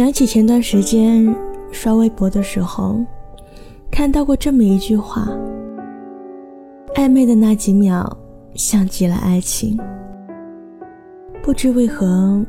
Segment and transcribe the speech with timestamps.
[0.00, 1.28] 想起前段时间
[1.70, 3.04] 刷微博的时候，
[3.90, 5.28] 看到过这么一句话
[6.96, 8.10] ：“暧昧的那几秒，
[8.54, 9.78] 像极了爱情。”
[11.44, 12.42] 不知为何，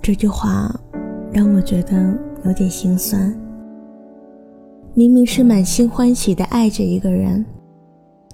[0.00, 0.72] 这句话
[1.32, 3.36] 让我觉得有点心酸。
[4.94, 7.44] 明明是满心欢喜的爱着一个人，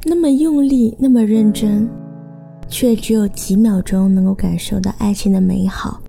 [0.05, 1.89] 那么用力，那么认真，
[2.69, 6.02] 却只有几秒钟能够感受到爱情的美好。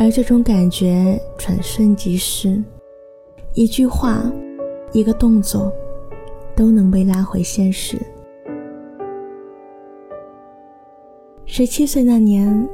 [0.00, 2.64] 而这种感觉转瞬即逝，
[3.52, 4.18] 一句话，
[4.92, 5.70] 一个动作，
[6.56, 7.98] 都能被拉回现实。
[11.44, 12.66] 十七岁那年，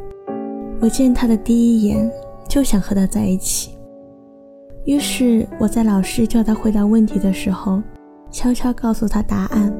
[0.80, 2.08] 我见他的第一眼
[2.48, 3.76] 就想和他在一起，
[4.84, 7.82] 于是我在老师叫他回答问题的时候，
[8.30, 9.74] 悄悄告诉他答案，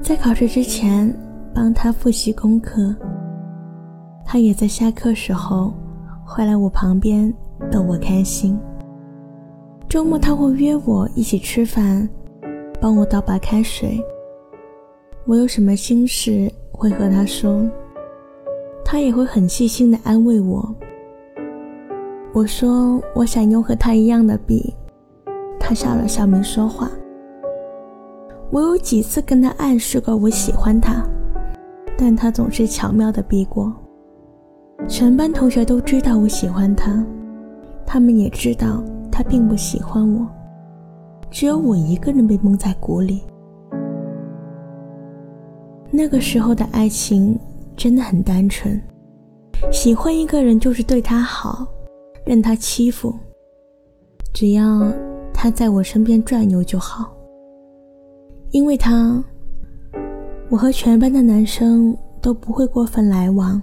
[0.00, 1.14] 在考试之前
[1.54, 2.96] 帮他复习功课。
[4.24, 5.74] 他也在下课时候。
[6.24, 7.32] 会来我旁边
[7.70, 8.58] 逗我开心。
[9.88, 12.08] 周末他会约我一起吃饭，
[12.80, 14.02] 帮我倒白开水。
[15.26, 17.68] 我有什么心事会和他说，
[18.84, 20.74] 他也会很细心的安慰我。
[22.32, 24.74] 我说我想用和他一样的笔，
[25.60, 26.90] 他笑了笑没说话。
[28.50, 31.06] 我有几次跟他暗示过我喜欢他，
[31.96, 33.72] 但他总是巧妙的避过。
[34.88, 37.04] 全班同学都知道我喜欢他，
[37.86, 40.26] 他们也知道他并不喜欢我，
[41.30, 43.22] 只有我一个人被蒙在鼓里。
[45.90, 47.38] 那个时候的爱情
[47.76, 48.80] 真的很单纯，
[49.70, 51.66] 喜欢一个人就是对他好，
[52.24, 53.14] 任他欺负，
[54.32, 54.82] 只要
[55.32, 57.12] 他在我身边转悠就好。
[58.50, 59.22] 因为他，
[60.50, 63.60] 我和全班的男生都不会过分来往。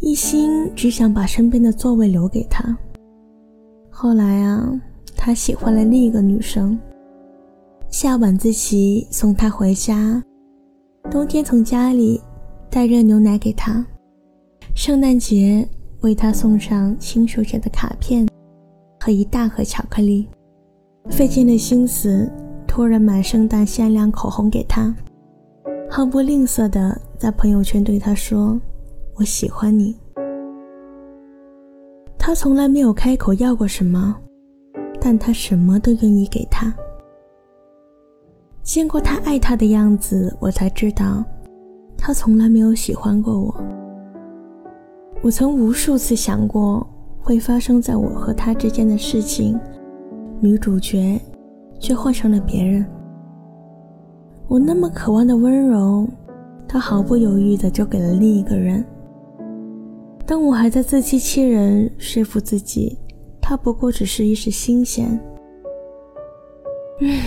[0.00, 2.76] 一心只想把身边的座位留给他。
[3.90, 4.80] 后来啊，
[5.16, 6.78] 他喜欢了另一个女生。
[7.88, 10.22] 下晚自习送他回家，
[11.10, 12.20] 冬天从家里
[12.68, 13.86] 带热牛奶给他，
[14.74, 15.66] 圣诞节
[16.00, 18.28] 为他送上亲手写的卡片
[19.00, 20.28] 和一大盒巧克力，
[21.08, 22.30] 费尽了心思
[22.66, 24.92] 托人买圣诞限量口红给他，
[25.88, 28.60] 毫不吝啬的在朋友圈对他说。
[29.16, 29.96] 我喜欢你。
[32.18, 34.16] 他从来没有开口要过什么，
[35.00, 36.74] 但他什么都愿意给他。
[38.62, 41.22] 见过他爱他的样子，我才知道，
[41.98, 43.54] 他从来没有喜欢过我。
[45.22, 46.86] 我曾无数次想过
[47.20, 49.60] 会发生在我和他之间的事情，
[50.40, 51.20] 女主角
[51.78, 52.84] 却换成了别人。
[54.48, 56.08] 我那么渴望的温柔，
[56.66, 58.84] 他毫不犹豫的就给了另一个人。
[60.26, 62.98] 当我还在自欺欺人，说服自己，
[63.42, 65.20] 他不过只是一时新鲜。
[67.00, 67.20] 嗯，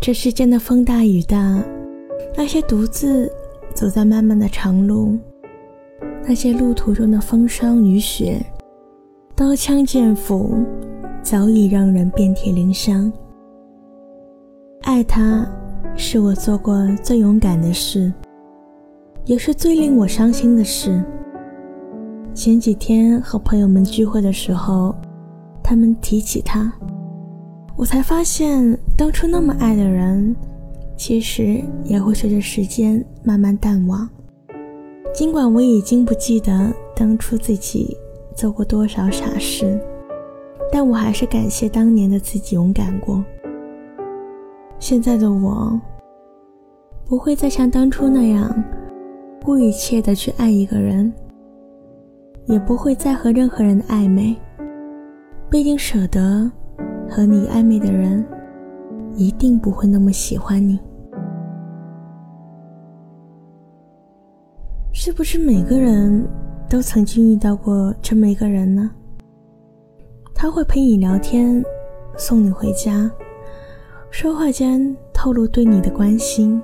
[0.00, 1.64] 这世间的风大雨大，
[2.36, 3.32] 那些独自
[3.72, 5.16] 走在漫漫的长路，
[6.24, 8.44] 那些路途中的风霜雨雪，
[9.34, 10.56] 刀枪剑斧，
[11.22, 13.10] 早已让人遍体鳞伤。
[14.82, 15.46] 爱他，
[15.96, 18.12] 是我做过最勇敢的事，
[19.24, 21.02] 也是最令我伤心的事。
[22.34, 24.94] 前几天和朋友们聚会的时候，
[25.62, 26.72] 他们提起他，
[27.76, 30.34] 我才发现当初那么爱的人，
[30.96, 34.08] 其实也会随着时间慢慢淡忘。
[35.12, 37.96] 尽管我已经不记得当初自己
[38.36, 39.80] 做过多少傻事，
[40.70, 43.22] 但我还是感谢当年的自己勇敢过。
[44.78, 45.80] 现在的我，
[47.04, 48.64] 不会再像当初那样，
[49.44, 51.12] 顾一切的去爱一个人。
[52.48, 54.34] 也不会再和任何人暧昧，
[55.50, 56.50] 毕竟舍得
[57.06, 58.24] 和你暧昧的人，
[59.14, 60.80] 一定不会那么喜欢你。
[64.94, 66.26] 是不是每个人
[66.70, 68.90] 都曾经遇到过这么一个人呢？
[70.34, 71.62] 他会陪你聊天，
[72.16, 73.10] 送你回家，
[74.10, 76.60] 说话间透露对你的关心，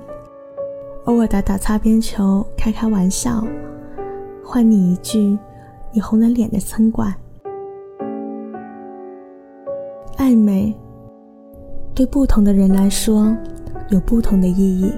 [1.03, 3.45] 偶尔打打擦边球，开开玩笑，
[4.43, 5.37] 换你一句。
[5.95, 7.15] 你红了脸的餐馆，
[10.17, 10.75] 暧昧
[11.93, 13.33] 对不同的人来说
[13.91, 14.91] 有不同的意义。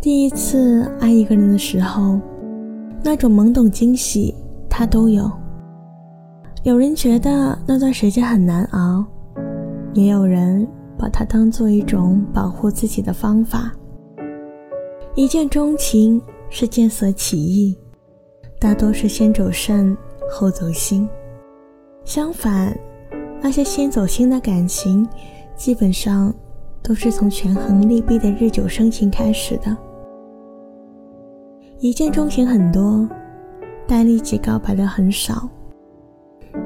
[0.00, 2.18] 第一次爱一个人的时候，
[3.02, 4.34] 那种懵懂惊喜
[4.70, 5.30] 他都有。
[6.62, 9.04] 有人觉得那段时间很难熬，
[9.92, 10.66] 也有人
[10.96, 13.70] 把它当做一种保护自己的方法。
[15.14, 16.18] 一见钟情
[16.48, 17.76] 是见色起意。
[18.64, 19.94] 大多是先走肾
[20.30, 21.06] 后走心。
[22.02, 22.74] 相反，
[23.42, 25.06] 那些先走心的感情，
[25.54, 26.32] 基本上
[26.82, 29.76] 都是从权衡利弊的日久生情开始的。
[31.78, 33.06] 一见钟情很多，
[33.86, 35.46] 但立即告白的很少。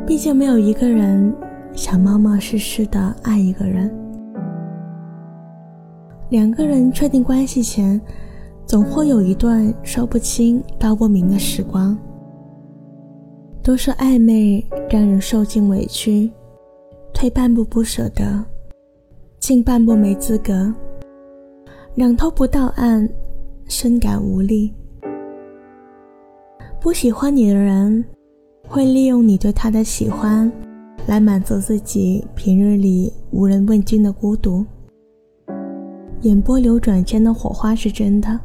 [0.07, 1.35] 毕竟没有一个人
[1.73, 3.93] 想冒冒失失的爱一个人。
[6.29, 8.01] 两个人确定关系前，
[8.69, 11.97] 总会有一段说不清道不明的时光。
[13.63, 16.31] 都说暧昧让人受尽委屈，
[17.15, 18.45] 退半步不舍得，
[19.39, 20.71] 进半步没资格，
[21.95, 23.09] 两头不到岸，
[23.69, 24.75] 深感无力。
[26.79, 28.05] 不喜欢你的人，
[28.69, 30.53] 会利用你对他的喜欢，
[31.07, 34.63] 来满足自己平日里无人问津的孤独。
[36.21, 38.39] 眼波流转间的火花是真的，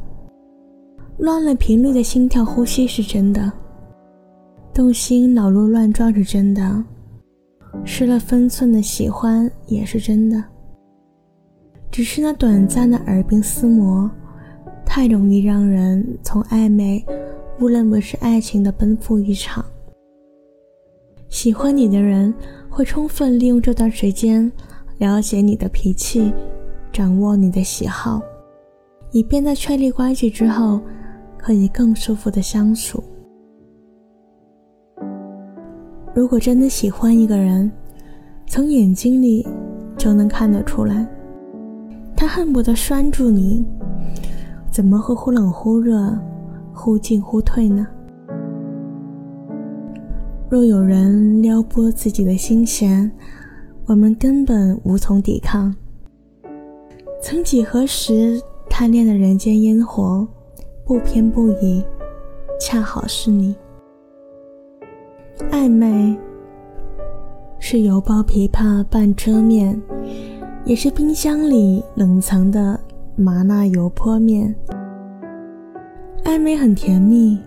[1.18, 3.52] 乱了频率的心跳呼吸是真的，
[4.74, 6.84] 动心脑路乱撞是真的，
[7.86, 10.44] 失了分寸的喜欢也是真的。
[11.92, 14.10] 只是那短暂的耳鬓厮磨，
[14.86, 17.04] 太容易让人从暧昧。
[17.60, 19.64] 误认为是爱情的奔赴一场。
[21.30, 22.34] 喜欢你的人
[22.68, 24.52] 会充分利用这段时间，
[24.98, 26.34] 了解你的脾气，
[26.92, 28.20] 掌握你的喜好，
[29.12, 30.82] 以便在确立关系之后，
[31.44, 33.04] 可以更舒服的相处。
[36.16, 37.70] 如果真的喜欢一个人，
[38.48, 39.46] 从眼睛里
[39.98, 41.06] 就能看得出来，
[42.16, 43.66] 他恨不得拴住你，
[44.72, 46.18] 怎么会忽冷忽热？
[46.74, 47.86] 忽进忽退呢？
[50.50, 53.12] 若有人撩拨自己的心弦，
[53.86, 55.76] 我们根本无从抵抗。
[57.22, 60.26] 曾几何时，贪恋的人间烟火，
[60.86, 61.82] 不偏不倚，
[62.60, 63.56] 恰好是你。
[65.50, 66.18] 暧昧
[67.58, 69.82] 是油包琵琶半遮面，
[70.66, 72.78] 也是冰箱里冷藏的
[73.16, 74.54] 麻辣油泼面。
[76.26, 77.40] 暧昧很甜蜜，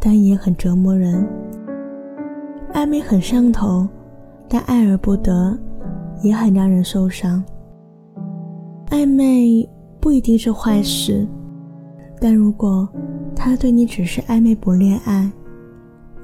[0.00, 1.28] 但也很折磨人。
[2.72, 3.86] 暧昧很上头，
[4.48, 5.54] 但爱而不得，
[6.22, 7.44] 也很让人受伤。
[8.88, 9.68] 暧昧
[10.00, 11.26] 不一定是坏事，
[12.20, 12.86] 但如果
[13.34, 15.30] 他对你只是暧昧不恋爱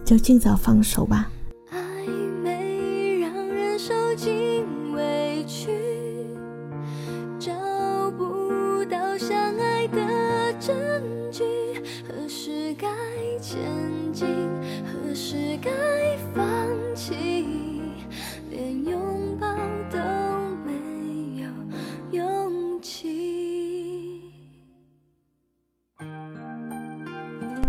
[0.04, 1.30] 就尽早放手吧。
[1.70, 2.06] 暧
[2.42, 5.70] 昧让人受尽委屈
[7.38, 7.52] 找
[8.18, 10.76] 不到相爱的证
[11.32, 11.42] 据
[12.06, 12.86] 何时该
[13.40, 13.58] 前
[14.12, 14.28] 进
[14.84, 15.70] 何时该
[16.34, 16.55] 放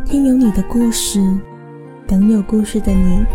[0.10, 1.20] 听有你的故事，
[2.08, 3.26] 等有故事的你。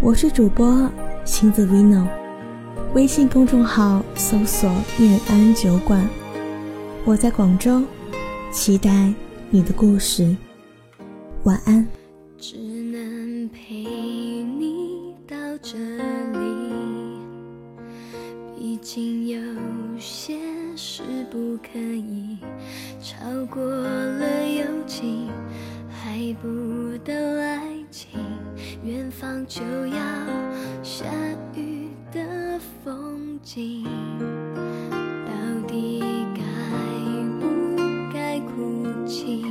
[0.00, 0.90] 我是主播
[1.26, 2.06] 星子 Vino，
[2.94, 6.02] 微信公众号搜索“念安酒馆”。
[7.04, 7.82] 我在广州，
[8.50, 9.12] 期待
[9.50, 10.34] 你的故事。
[11.44, 11.86] 晚安。
[12.38, 17.18] 只能陪你到这里，
[18.58, 19.38] 毕竟有
[19.98, 20.39] 些
[20.82, 22.38] 是不可以
[23.02, 23.18] 超
[23.50, 25.28] 过了友情。
[25.90, 28.18] 还不到爱情，
[28.82, 30.00] 远方就要
[30.82, 31.04] 下
[31.54, 33.84] 雨的风景，
[34.90, 36.02] 到底
[36.34, 36.42] 该
[37.38, 37.76] 不
[38.10, 39.49] 该哭泣？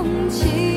[0.00, 0.71] 空气。